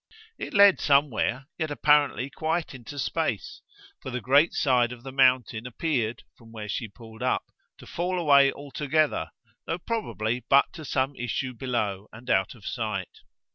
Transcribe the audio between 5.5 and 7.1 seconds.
appeared, from where she